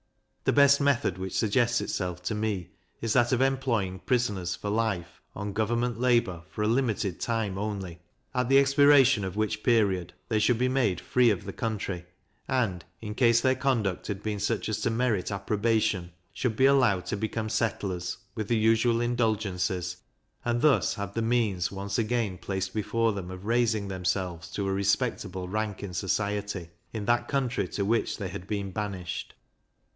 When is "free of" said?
10.99-11.45